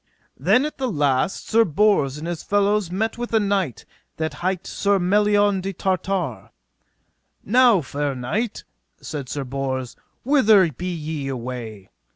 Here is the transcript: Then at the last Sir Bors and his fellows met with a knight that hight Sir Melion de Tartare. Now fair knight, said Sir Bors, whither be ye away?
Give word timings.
Then 0.35 0.65
at 0.65 0.79
the 0.79 0.89
last 0.91 1.47
Sir 1.47 1.63
Bors 1.63 2.17
and 2.17 2.27
his 2.27 2.41
fellows 2.41 2.89
met 2.89 3.19
with 3.19 3.35
a 3.35 3.39
knight 3.39 3.85
that 4.17 4.33
hight 4.41 4.65
Sir 4.65 4.97
Melion 4.97 5.61
de 5.61 5.73
Tartare. 5.73 6.49
Now 7.43 7.81
fair 7.81 8.15
knight, 8.15 8.63
said 8.99 9.29
Sir 9.29 9.43
Bors, 9.43 9.95
whither 10.23 10.71
be 10.71 10.91
ye 10.91 11.27
away? 11.27 11.91